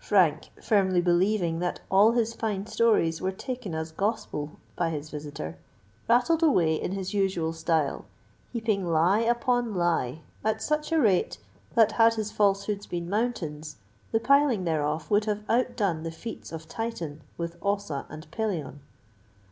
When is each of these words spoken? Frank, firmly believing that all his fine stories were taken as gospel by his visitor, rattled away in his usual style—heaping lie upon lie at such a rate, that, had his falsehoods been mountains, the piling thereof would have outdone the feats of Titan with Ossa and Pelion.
Frank, 0.00 0.50
firmly 0.60 1.00
believing 1.00 1.60
that 1.60 1.78
all 1.92 2.10
his 2.10 2.34
fine 2.34 2.66
stories 2.66 3.20
were 3.22 3.30
taken 3.30 3.72
as 3.72 3.92
gospel 3.92 4.58
by 4.74 4.90
his 4.90 5.10
visitor, 5.10 5.58
rattled 6.08 6.42
away 6.42 6.74
in 6.74 6.90
his 6.90 7.14
usual 7.14 7.52
style—heaping 7.52 8.84
lie 8.84 9.20
upon 9.20 9.72
lie 9.76 10.22
at 10.44 10.60
such 10.60 10.90
a 10.90 11.00
rate, 11.00 11.38
that, 11.76 11.92
had 11.92 12.14
his 12.14 12.32
falsehoods 12.32 12.88
been 12.88 13.08
mountains, 13.08 13.76
the 14.10 14.18
piling 14.18 14.64
thereof 14.64 15.08
would 15.08 15.26
have 15.26 15.48
outdone 15.48 16.02
the 16.02 16.10
feats 16.10 16.50
of 16.50 16.66
Titan 16.66 17.20
with 17.38 17.56
Ossa 17.62 18.06
and 18.08 18.28
Pelion. 18.32 18.80